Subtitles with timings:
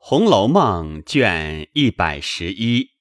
[0.00, 2.92] 红楼梦》卷一百十一，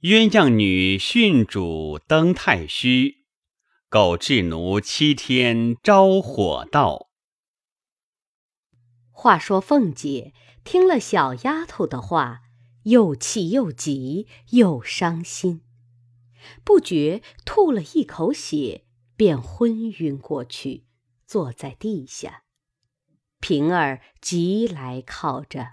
[0.00, 3.26] 鸳鸯女训主登太虚，
[3.88, 7.10] 狗彘奴七天招火道。
[9.10, 10.32] 话说凤姐
[10.64, 12.40] 听了小丫头的话，
[12.84, 15.60] 又气又急又伤心，
[16.64, 20.86] 不觉吐了一口血，便昏晕过去，
[21.26, 22.43] 坐在地下。
[23.44, 25.72] 平儿急来靠着，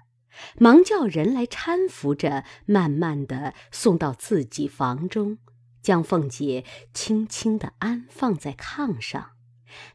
[0.57, 5.37] 忙叫人来搀扶着，慢慢的送到自己房中，
[5.81, 9.37] 将凤姐轻轻的安放在炕上，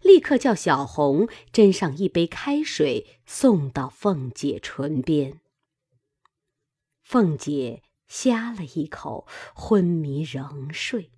[0.00, 5.38] 立刻叫小红斟上一杯开水，送到凤姐唇边。
[7.02, 11.10] 凤姐呷了一口，昏迷仍睡。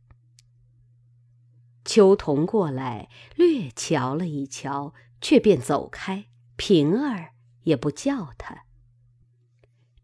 [1.85, 6.25] 秋桐过来，略瞧了一瞧，却便走开。
[6.59, 7.31] 平儿
[7.63, 8.65] 也不叫他，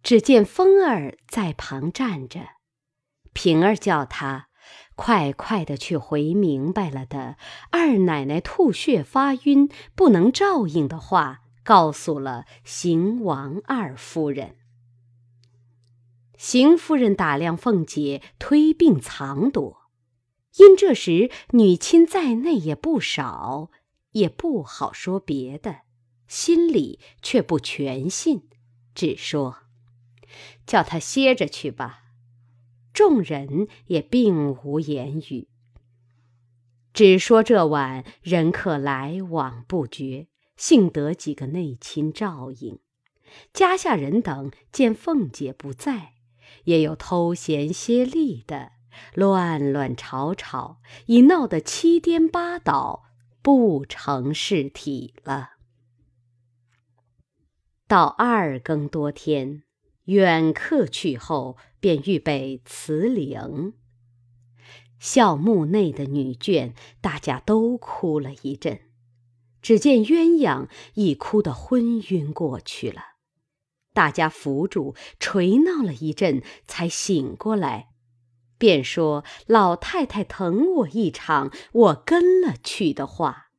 [0.04, 2.40] 只见风儿在旁站着。
[3.32, 4.48] 平儿叫他
[4.94, 7.36] 快快的去回明白了的
[7.72, 14.56] 二奶奶吐血发晕不能照应的话，告诉了邢王二夫人。
[16.38, 19.90] 邢夫人打量凤姐推病藏躲，
[20.58, 23.70] 因这时女亲在内也不少，
[24.12, 25.80] 也不好说别的。
[26.26, 28.48] 心里却不全信，
[28.94, 29.58] 只说
[30.66, 32.00] ：“叫他歇着去吧。”
[32.94, 35.48] 众人也并无言语，
[36.92, 42.78] 只说这晚人客来往不绝，幸得几个内亲照应。
[43.52, 46.12] 家下人等见凤姐不在，
[46.66, 48.70] 也有偷闲歇力的，
[49.14, 53.06] 乱乱吵吵，已闹得七颠八倒，
[53.42, 55.53] 不成事体了。
[57.94, 59.62] 到二更多天，
[60.06, 63.74] 远客去后，便预备辞灵。
[64.98, 68.80] 校墓内的女眷，大家都哭了一阵。
[69.62, 73.00] 只见鸳鸯已哭得昏晕过去了，
[73.92, 77.90] 大家扶住，捶闹了一阵，才醒过来，
[78.58, 83.50] 便说老太太疼我一场，我跟了去的话。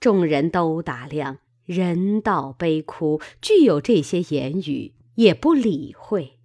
[0.00, 1.40] 众人都打量。
[1.72, 6.38] 人道悲哭，具有这些言语，也不理会。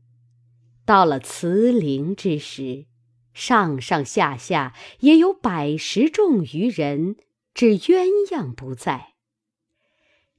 [0.85, 2.85] 到了辞陵之时，
[3.33, 7.17] 上上下下也有百十众余人，
[7.53, 9.13] 只鸳鸯不在。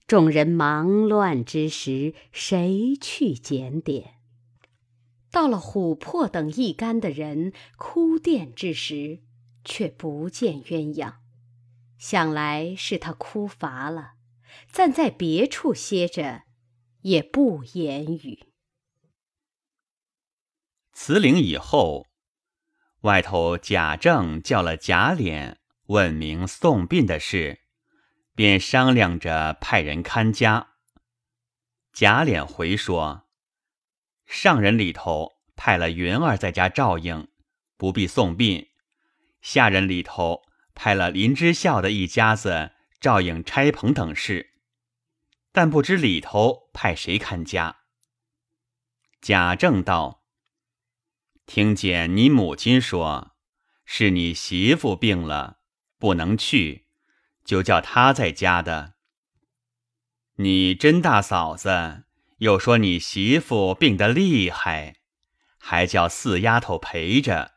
[0.06, 4.15] 众人忙乱之时，谁去检点？
[5.31, 9.19] 到了琥珀等一干的人哭奠之时，
[9.62, 11.12] 却不见鸳鸯，
[11.98, 14.15] 想来是他哭乏了。
[14.70, 16.42] 暂在别处歇着，
[17.02, 18.52] 也不言语。
[20.92, 22.06] 辞灵以后，
[23.02, 27.60] 外头贾政叫了贾琏问明送殡的事，
[28.34, 30.74] 便商量着派人看家。
[31.92, 33.28] 贾琏回说
[34.26, 37.28] ：“上人里头派了云儿在家照应，
[37.76, 38.68] 不必送殡；
[39.41, 40.42] 下人里头
[40.74, 44.54] 派了林之孝的一家子。”照应差棚等事，
[45.53, 47.78] 但不知里头派谁看家。
[49.20, 50.25] 贾政道
[51.47, 53.36] ：“听见你母亲说，
[53.84, 55.60] 是你媳妇病了，
[55.98, 56.86] 不能去，
[57.44, 58.94] 就叫她在家的。
[60.36, 62.04] 你甄大嫂子
[62.38, 64.97] 又说你媳妇病得厉害，
[65.59, 67.53] 还叫四丫头陪着，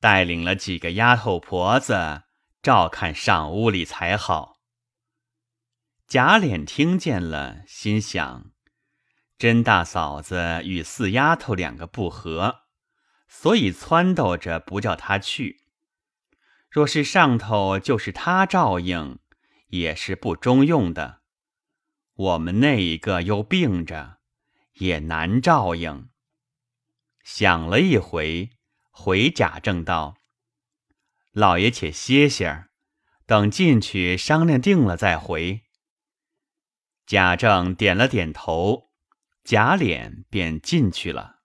[0.00, 2.22] 带领了几个丫头婆子
[2.62, 4.54] 照看上屋里才好。”
[6.08, 8.52] 贾琏听见了，心想：
[9.36, 12.60] 甄大嫂子与四丫头两个不和，
[13.26, 15.64] 所以撺掇着不叫她去。
[16.70, 19.18] 若是上头就是她照应，
[19.66, 21.22] 也是不中用的。
[22.14, 24.18] 我们那一个又病着，
[24.74, 26.08] 也难照应。
[27.24, 28.50] 想了一回，
[28.92, 30.14] 回贾政道
[31.34, 32.70] ：“老爷且歇歇儿，
[33.26, 35.62] 等进去商量定了再回。”
[37.06, 38.90] 贾政点了点头，
[39.44, 41.36] 贾琏便进去了。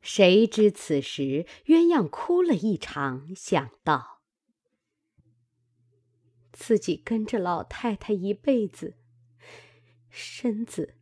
[0.00, 4.20] 谁知此时鸳鸯哭了一场，想到
[6.52, 8.98] 自己跟着老太太一辈子，
[10.10, 10.96] 身子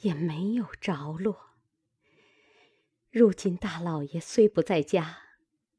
[0.00, 1.52] 也没有着落。
[3.10, 5.18] 如今大老爷虽不在家，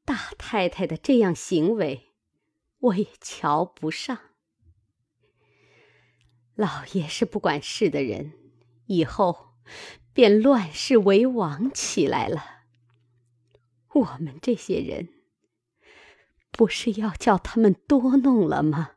[0.06, 2.14] 大太太的这样行为，
[2.78, 4.27] 我也瞧不上。
[6.58, 8.32] 老爷是不管事的人，
[8.86, 9.54] 以后
[10.12, 12.64] 便乱世为王起来了。
[13.94, 15.08] 我们这些人，
[16.50, 18.96] 不是要叫他们多弄了吗？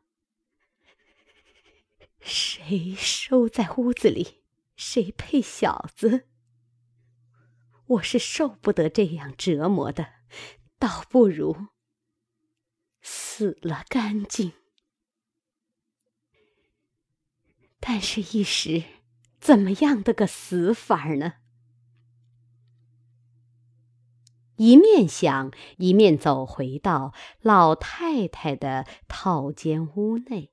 [2.18, 4.42] 谁收在屋子里，
[4.74, 6.26] 谁配小子？
[7.86, 10.14] 我是受不得这样折磨的，
[10.80, 11.68] 倒不如
[13.00, 14.52] 死了干净。
[17.84, 18.84] 但是，一时
[19.40, 21.32] 怎么样的个死法呢？
[24.54, 30.52] 一面想，一面走回到老太太的套间屋内。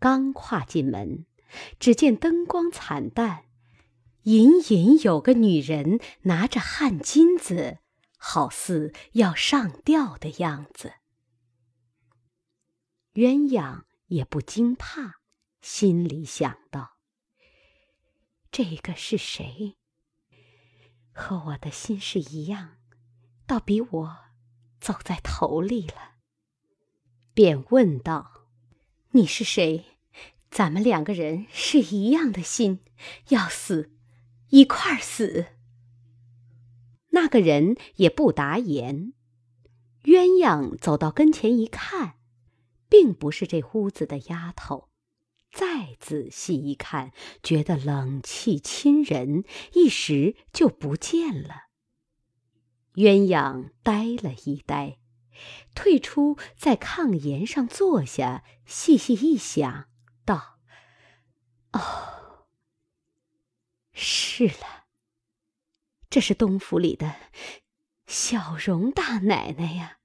[0.00, 1.24] 刚跨进门，
[1.78, 3.44] 只见灯光惨淡，
[4.24, 7.78] 隐隐有个女人拿着汗巾子，
[8.18, 10.94] 好似要上吊的样子。
[13.14, 15.19] 鸳鸯也不惊怕，
[15.60, 16.96] 心里想到：
[18.50, 19.76] 这个是谁？
[21.12, 22.78] 和我的心事一样。
[23.46, 24.16] 倒比我
[24.80, 26.14] 走在头里了，
[27.34, 28.46] 便问道
[29.10, 29.98] ：“你是谁？
[30.50, 32.84] 咱们两个人是一样的心，
[33.30, 33.90] 要死
[34.50, 35.46] 一块儿死。”
[37.10, 39.14] 那个人也不答言。
[40.04, 42.20] 鸳鸯走到跟前一看，
[42.88, 44.89] 并不是这屋子的丫头。
[45.50, 47.12] 再仔细一看，
[47.42, 51.64] 觉得冷气侵人，一时就不见了。
[52.94, 54.98] 鸳鸯呆了一呆，
[55.74, 59.88] 退出在炕沿上坐下，细细一想，
[60.24, 60.58] 道
[61.72, 62.46] ：“哦，
[63.92, 64.86] 是了，
[66.08, 67.16] 这是东府里的
[68.06, 69.98] 小荣大奶奶呀。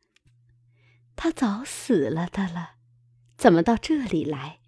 [1.15, 2.75] 她早死了的了，
[3.37, 4.59] 怎么到这里来？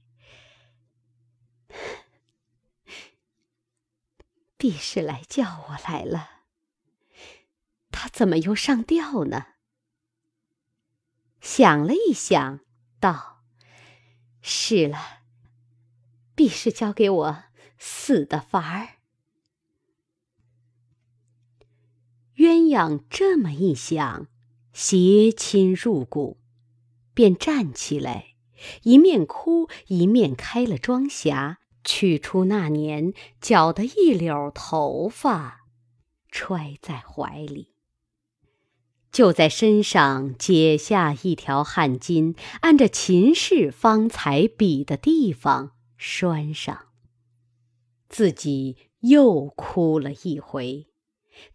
[4.58, 6.32] 必是来叫我来了。”
[7.92, 9.46] 他怎么又上吊呢？
[11.40, 12.60] 想了一想，
[13.00, 13.44] 道
[14.42, 15.22] ：“是了，
[16.36, 17.44] 必是教给我
[17.78, 18.98] 死的法儿。”
[22.38, 24.28] 鸳鸯这么一想，
[24.74, 26.40] 邪亲入骨，
[27.14, 28.36] 便站起来，
[28.84, 31.58] 一面哭一面开了妆匣，
[31.88, 35.62] 取出那年绞的一绺头发，
[36.30, 37.76] 揣在怀里。
[39.10, 46.88] 就在身上解下一条汗巾，按着秦氏方才比的地方拴上。
[48.10, 50.88] 自己又哭了一回，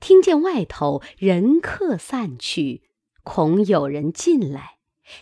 [0.00, 2.88] 听见外头人客散去，
[3.23, 4.78] 恐有人进来，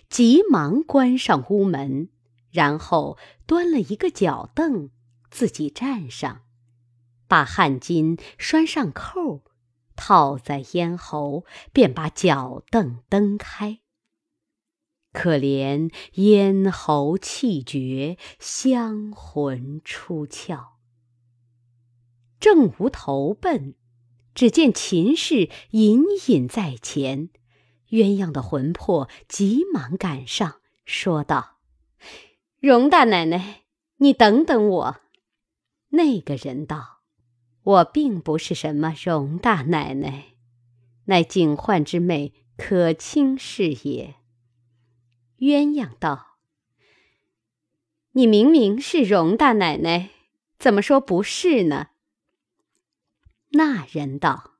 [0.08, 2.10] 急忙关上屋门，
[2.50, 4.90] 然后端了一个脚凳，
[5.30, 6.42] 自己站上，
[7.28, 9.44] 把汗巾拴上扣。
[9.96, 11.44] 套在咽喉，
[11.74, 13.80] 便把脚凳蹬开。
[15.12, 20.68] 可怜咽喉气绝，香魂出窍。
[22.38, 23.74] 正无投奔，
[24.34, 27.28] 只见秦氏隐隐在前，
[27.90, 31.58] 鸳鸯的魂魄急忙赶上，说道
[32.58, 33.64] ：“荣大奶奶，
[33.96, 34.96] 你等等我。”
[35.90, 36.98] 那个人道。
[37.62, 40.34] 我并不是什么荣大奶奶，
[41.04, 44.14] 乃景焕之妹可卿是也。
[45.38, 46.38] 鸳鸯道
[48.12, 50.08] ：“你明明是荣大奶奶，
[50.58, 51.88] 怎么说不是呢？”
[53.52, 54.52] 那人道：“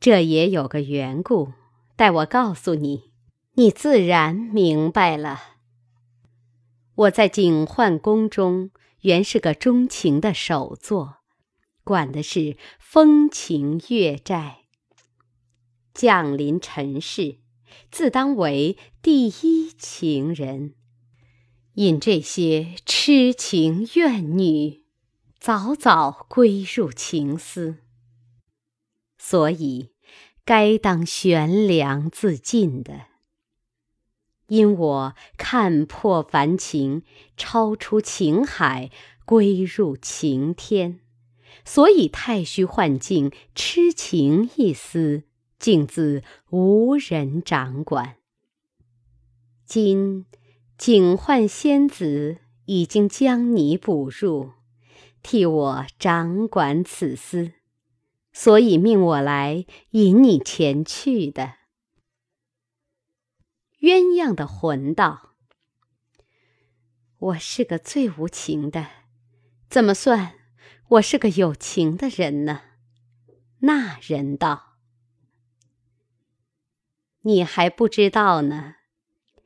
[0.00, 1.52] 这也有个缘故，
[1.94, 3.12] 待我告诉你，
[3.52, 5.40] 你自然明白了。
[6.96, 8.70] 我在景焕宫中
[9.02, 11.18] 原是个钟情的首座。”
[11.84, 14.58] 管的是风情月债，
[15.92, 17.40] 降临尘世，
[17.90, 20.74] 自当为第一情人。
[21.74, 24.84] 引这些痴情怨女，
[25.40, 27.78] 早早归入情丝。
[29.18, 29.90] 所以，
[30.44, 33.06] 该当悬梁自尽的。
[34.52, 37.04] 因我看破凡情，
[37.38, 38.90] 超出情海，
[39.24, 41.00] 归入情天。
[41.64, 45.22] 所以太虚幻境，痴情一丝，
[45.58, 48.16] 竟自无人掌管。
[49.64, 50.26] 今
[50.76, 54.50] 景幻仙子已经将你捕入，
[55.22, 57.52] 替我掌管此司，
[58.34, 61.54] 所以命我来引你前去的。
[63.82, 65.34] 鸳鸯的魂道
[67.18, 68.86] ：“我是个最无情的，
[69.68, 70.34] 怎么算？”
[70.90, 72.60] 我是个有情的人呢。”
[73.58, 74.76] 那人道
[77.22, 78.76] ：“你还不知道呢，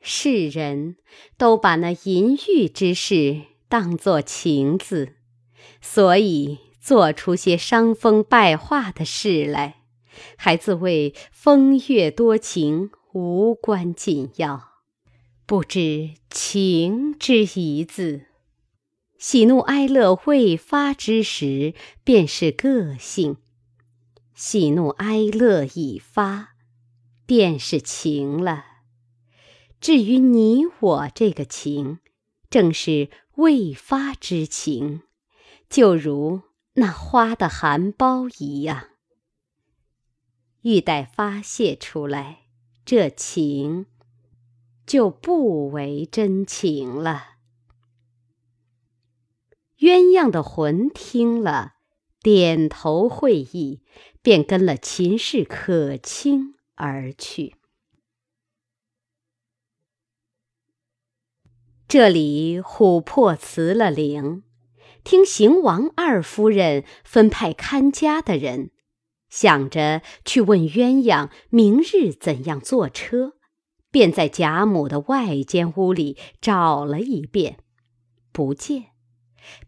[0.02, 0.98] 世人
[1.38, 5.14] 都把那淫欲之事当作情字，
[5.80, 9.84] 所以做出些伤风败化的事来，
[10.36, 14.72] 还自谓风月多情，无关紧要。”
[15.46, 18.26] 不知情之一字，
[19.16, 23.36] 喜怒哀乐未发之时，便是个性；
[24.34, 26.56] 喜怒哀乐已发，
[27.24, 28.64] 便是情了。
[29.80, 32.00] 至于你我这个情，
[32.50, 35.02] 正是未发之情，
[35.70, 36.42] 就如
[36.74, 38.88] 那花的含苞一样。
[40.62, 42.45] 欲待发泄出来，
[42.86, 43.84] 这情。
[44.86, 47.38] 就不为真情了。
[49.78, 51.74] 鸳鸯的魂听了，
[52.20, 53.82] 点头会意，
[54.22, 57.56] 便跟了秦氏可卿而去。
[61.88, 64.44] 这里琥珀辞了灵，
[65.02, 68.70] 听邢王二夫人分派看家的人，
[69.28, 73.34] 想着去问鸳鸯明日怎样坐车。
[73.88, 77.60] 便在贾母的外间屋里找了一遍，
[78.30, 78.90] 不见，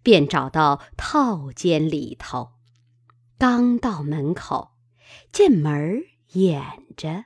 [0.03, 2.51] 便找到套间里头。
[3.39, 4.73] 刚到门口，
[5.33, 6.63] 见门掩
[6.95, 7.25] 着，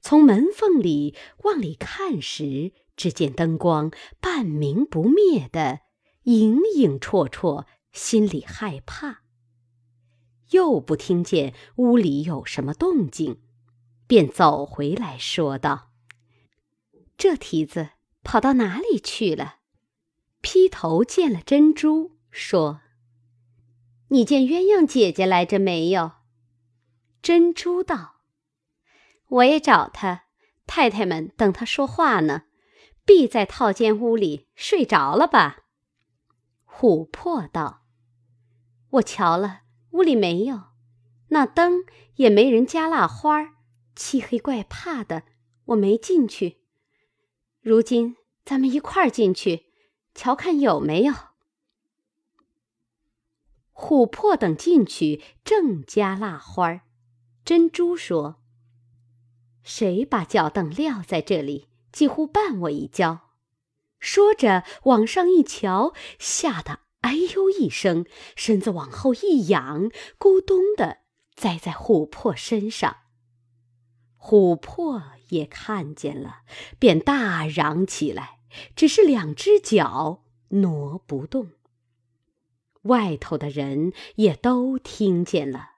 [0.00, 5.80] 从门缝里往里看时，只见灯光半明不灭的，
[6.24, 9.23] 影影绰绰，心里害怕。
[10.54, 13.42] 又不听见屋里有什么动静，
[14.06, 15.90] 便走回来说道。
[17.18, 17.90] 这蹄子
[18.22, 19.56] 跑到哪里去了？
[20.40, 22.82] 披头见了珍珠，说
[24.08, 26.12] ：“你见鸳鸯姐姐来着没有？”
[27.20, 28.20] 珍珠道
[29.26, 30.26] ：“我也找她，
[30.66, 32.44] 太太们等她说话呢，
[33.04, 35.64] 必在套间屋里睡着了吧？”
[36.68, 37.82] 琥珀道
[38.90, 39.62] ：“我瞧了，
[39.94, 40.60] 屋里没有，
[41.28, 41.84] 那灯
[42.16, 43.54] 也没人加蜡花，
[43.94, 45.22] 漆黑怪怕的，
[45.66, 46.58] 我没进去。”
[47.62, 49.66] 如今咱们一块儿进去，
[50.12, 51.14] 瞧看有没有。
[53.72, 56.80] 琥珀等进去，正加蜡花。
[57.44, 58.42] 珍珠说
[59.62, 63.30] ：“谁把脚凳撂在这里，几乎绊我一跤。”
[64.00, 71.00] 说着往上一瞧，吓得哎呦一声，身子往后一仰，咕咚的
[71.34, 72.96] 栽在琥珀身上。
[74.18, 76.38] 琥珀也看见了，
[76.78, 78.38] 便大嚷起来，
[78.74, 81.50] 只是两只脚挪不动。
[82.84, 85.72] 外头的人也都听见了，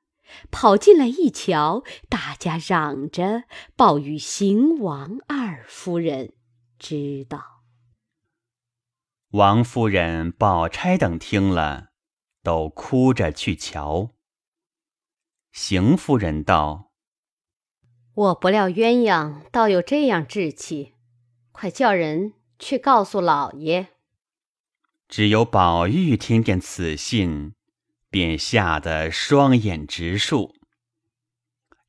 [0.52, 3.42] 跑进来一瞧，大家嚷着
[3.74, 6.34] 报与邢王二夫人
[6.78, 7.55] 知道。
[9.30, 11.88] 王夫人、宝钗等听了，
[12.42, 14.10] 都哭着去瞧。
[15.52, 16.92] 邢夫人道。
[18.14, 20.94] 我不料鸳鸯倒有这样志气，
[21.52, 23.88] 快叫人去告诉老爷。
[25.08, 27.54] 只有宝玉听见此信，
[28.08, 30.54] 便吓得双眼直竖。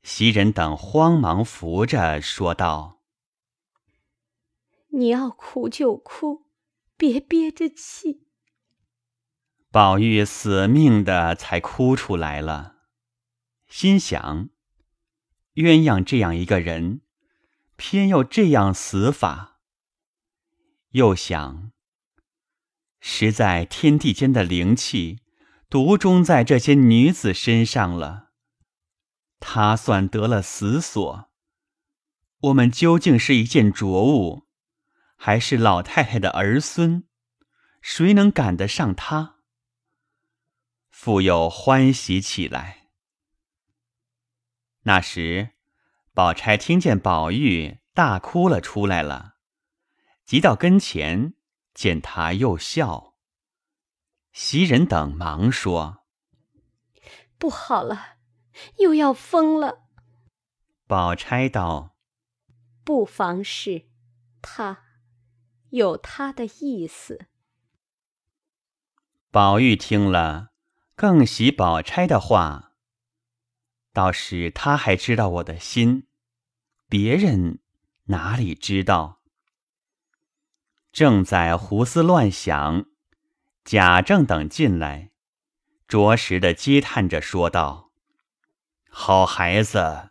[0.02, 3.00] 袭人等慌忙扶着说道
[4.92, 6.47] ：“你要哭就哭，
[6.98, 8.26] 别憋着气。”
[9.72, 12.76] 宝玉死命的才哭出来了，
[13.68, 14.50] 心想。
[15.54, 17.02] 鸳鸯这样一个人，
[17.76, 19.60] 偏要这样死法。
[20.90, 21.72] 又想，
[23.00, 25.18] 实在天地间的灵气，
[25.68, 28.30] 独钟在这些女子身上了。
[29.38, 31.30] 他算得了死所，
[32.40, 34.47] 我们究竟是一件浊物，
[35.20, 37.04] 还是老太太的儿孙？
[37.82, 39.40] 谁能赶得上他？
[40.90, 42.90] 复又欢喜起来。
[44.82, 45.50] 那时，
[46.14, 49.34] 宝钗听见宝玉大哭了出来了，
[50.24, 51.34] 急到跟前，
[51.74, 53.16] 见他又笑。
[54.32, 56.04] 袭人等忙说
[57.38, 58.18] ：“不好了，
[58.78, 59.88] 又要疯了。”
[60.86, 61.96] 宝钗道
[62.84, 63.88] ：“不妨事，
[64.40, 64.84] 他
[65.70, 67.26] 有他的意思。”
[69.30, 70.50] 宝玉听了，
[70.94, 72.72] 更喜宝钗的话。
[73.92, 76.06] 倒是他还知道我的心，
[76.88, 77.58] 别人
[78.04, 79.20] 哪里知道？
[80.92, 82.86] 正在胡思乱想，
[83.64, 85.10] 贾政等进来，
[85.86, 87.90] 着实的嗟叹着说道
[88.88, 90.10] ：“好孩子，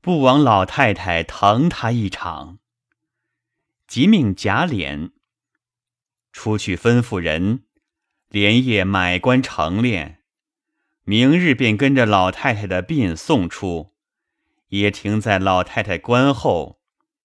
[0.00, 2.58] 不枉老太太疼他一场。”
[3.88, 5.12] 即命贾琏
[6.30, 7.64] 出去吩咐人，
[8.28, 10.18] 连夜买官成殓，
[11.04, 13.94] 明日便跟着老太太的殡送出，
[14.68, 16.82] 也停在老太太棺后，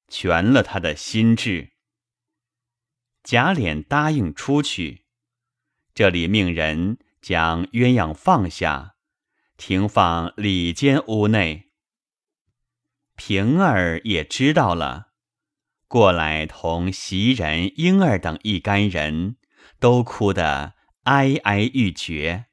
[0.08, 1.74] 全了他的心志。
[3.24, 5.06] 贾琏答应出去，
[5.94, 8.96] 这里命人将鸳鸯放下，
[9.58, 11.72] 停放里间屋内。
[13.18, 15.13] 平儿也知道了。
[15.94, 19.36] 过来同袭人、莺儿等一干人
[19.80, 20.74] 都哭得
[21.04, 22.46] 哀哀欲绝。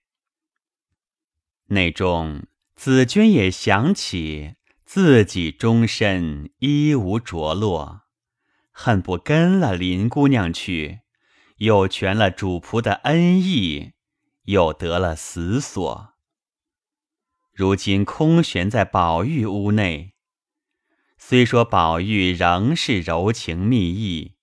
[1.69, 8.03] 内中紫鹃也想起自己终身衣无着落，
[8.73, 11.01] 恨不跟了林姑娘去，
[11.57, 13.93] 又全了主仆的恩义，
[14.43, 16.13] 又得了死所。
[17.55, 20.13] 如今空悬在宝玉屋内。
[21.23, 24.37] 虽说宝玉仍是柔情蜜意，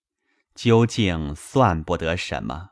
[0.53, 2.69] 究竟算不得什么。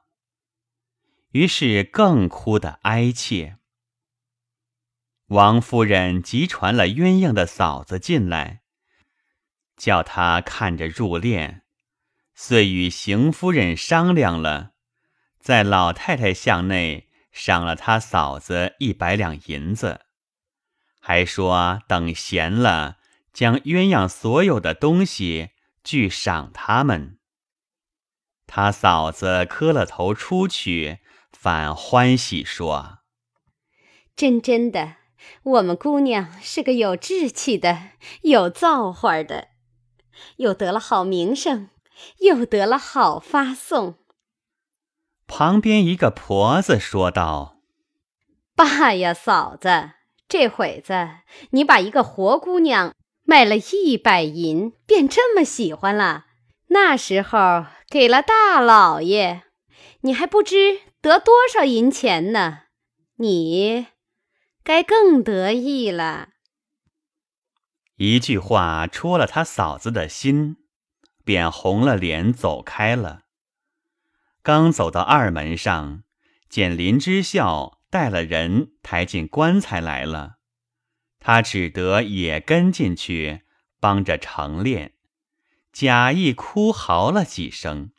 [1.31, 3.57] 于是更哭得哀切。
[5.29, 8.61] 王夫人急传了鸳鸯的嫂子进来，
[9.75, 11.61] 叫他看着入殓，
[12.35, 14.73] 遂与邢夫人商量了，
[15.39, 20.05] 在老太太巷内赏了他嫂子一百两银子，
[21.01, 22.99] 还说等闲了。
[23.35, 25.49] 将鸳鸯所有的东西
[25.83, 27.19] 俱赏他们。
[28.47, 30.99] 他嫂子磕了头出去，
[31.33, 32.99] 反欢喜说
[34.15, 34.95] ：“真真的，
[35.43, 37.89] 我们姑娘是个有志气的、
[38.21, 39.49] 有造化的，
[40.37, 41.69] 又得了好名声，
[42.19, 43.95] 又得了好发送。”
[45.27, 47.57] 旁边一个婆子说道
[48.55, 49.91] ：“爸呀，嫂子，
[50.29, 50.93] 这会子
[51.49, 52.95] 你把一个活姑娘。”
[53.25, 56.27] 卖了一百银，便这么喜欢了。
[56.67, 59.43] 那时候给了大老爷，
[60.01, 62.59] 你还不知得多少银钱呢。
[63.17, 63.87] 你
[64.63, 66.29] 该更得意了。
[67.97, 70.57] 一句话戳了他嫂子的心，
[71.23, 73.21] 便红了脸走开了。
[74.43, 76.03] 刚走到二门上，
[76.49, 80.34] 见林之孝带了人抬进棺材来了。
[81.25, 83.41] 他只得也跟进去
[83.79, 84.91] 帮着成殓，
[85.73, 87.89] 假意哭嚎了几声。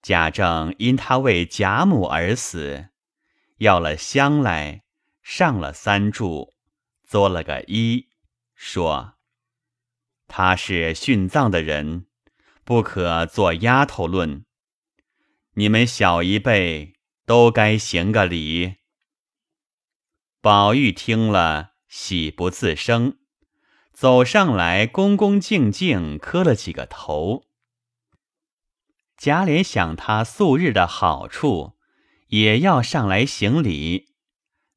[0.00, 2.88] 贾政因他为贾母而死，
[3.58, 4.84] 要了香来，
[5.20, 6.54] 上了三炷，
[7.04, 8.06] 作了个揖，
[8.54, 9.18] 说
[10.26, 12.06] ：“他是殉葬的人，
[12.64, 14.46] 不可做丫头论。
[15.52, 16.94] 你们小一辈
[17.26, 18.76] 都该行个礼。”
[20.40, 23.18] 宝玉听了，喜不自胜，
[23.92, 27.42] 走上来，恭恭敬敬磕了几个头。
[29.16, 31.76] 贾琏想他素日的好处，
[32.28, 34.14] 也要上来行礼，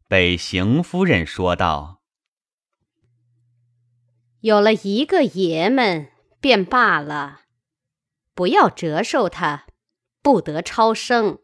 [0.08, 2.02] 被邢夫人说道
[4.42, 7.42] ：“有了一个爷们便罢了，
[8.34, 9.68] 不要折寿他，
[10.24, 11.38] 不得超生。”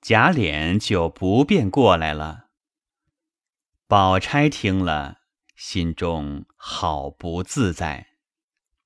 [0.00, 2.41] 贾琏就不便过来了。
[3.92, 5.18] 宝钗听了，
[5.54, 8.06] 心中好不自在，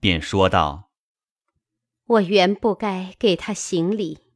[0.00, 0.90] 便说道
[2.06, 4.32] ：“我原不该给他行礼，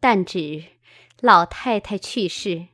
[0.00, 0.64] 但只
[1.18, 2.68] 老太太去世，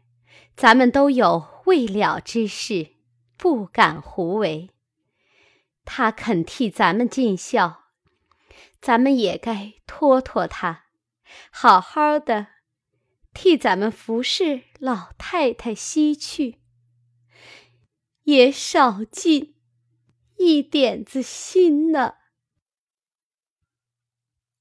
[0.57, 2.96] 咱们都有未了之事，
[3.37, 4.70] 不敢胡为。
[5.85, 7.85] 他肯替咱们尽孝，
[8.81, 10.87] 咱们也该托托他，
[11.53, 12.48] 好好的
[13.33, 16.59] 替咱们服侍老太太西去。”
[18.29, 19.55] 也少尽
[20.37, 22.17] 一点子心呢。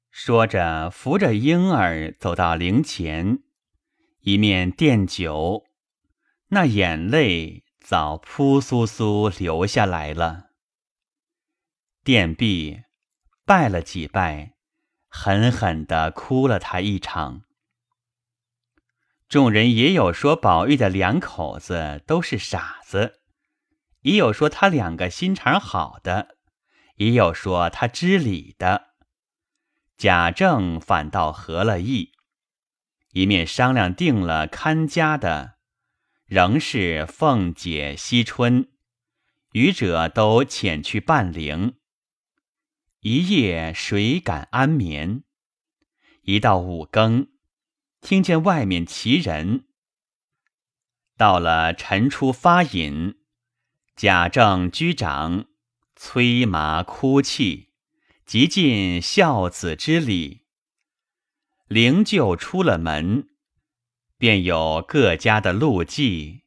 [0.09, 3.43] 说着，扶着婴儿走到灵前，
[4.21, 5.65] 一面奠酒，
[6.47, 10.51] 那眼泪早扑簌簌流下来了。
[12.05, 12.83] 奠毕，
[13.43, 14.53] 拜了几拜，
[15.09, 17.41] 狠狠的哭了他一场。
[19.27, 23.19] 众人也有说宝玉的两口子都是傻子。
[24.07, 26.37] 也有说他两个心肠好的，
[26.95, 28.93] 也有说他知礼的。
[29.97, 32.13] 贾政反倒合了意，
[33.11, 35.55] 一面商量定了看家的，
[36.25, 38.69] 仍是凤姐、惜春，
[39.51, 41.75] 余者都遣去伴灵。
[43.01, 45.23] 一夜谁敢安眠？
[46.21, 47.27] 一到五更，
[47.99, 49.65] 听见外面齐人。
[51.17, 53.16] 到了晨出发引，
[53.97, 55.47] 贾政居长，
[55.95, 57.69] 催麻哭泣，
[58.27, 60.45] 极尽孝子之礼。
[61.67, 63.27] 灵柩出了门，
[64.19, 66.43] 便有各家的路迹，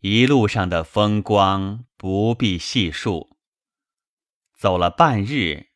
[0.00, 3.36] 一路上的风光不必细数。
[4.58, 5.68] 走了半日，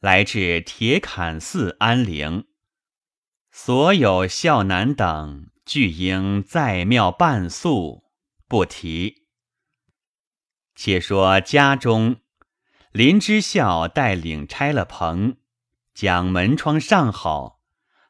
[0.00, 2.48] 来至铁槛寺安灵，
[3.52, 5.52] 所有孝男等。
[5.64, 8.04] 俱应在庙伴宿，
[8.48, 9.23] 不提。
[10.74, 12.16] 且说家中，
[12.92, 15.36] 林之孝带领拆了棚，
[15.94, 17.60] 将门窗上好，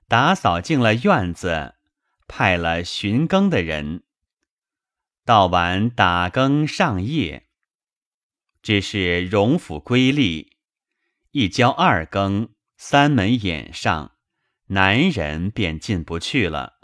[0.09, 1.75] 打扫净了院子，
[2.27, 4.05] 派了巡更的人，
[5.25, 7.49] 到晚打更上夜。
[8.63, 10.57] 只是荣府归立，
[11.33, 12.49] 一交二更，
[12.79, 14.13] 三门掩上，
[14.69, 16.75] 男人便进不去了。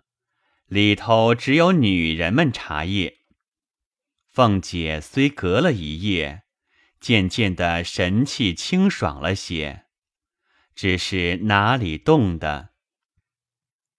[0.67, 3.20] 里头只有女人们茶叶。
[4.41, 6.45] 凤姐虽隔了一夜，
[6.99, 9.85] 渐渐的神气清爽了些，
[10.75, 12.71] 只是哪里动的？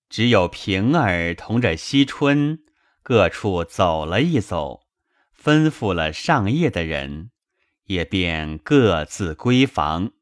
[0.09, 2.63] 只有平儿同着惜春
[3.03, 4.87] 各处走了一走，
[5.39, 7.29] 吩咐了上夜的人，
[7.83, 10.13] 也便各自归房。